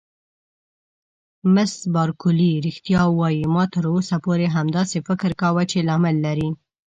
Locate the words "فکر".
5.07-5.31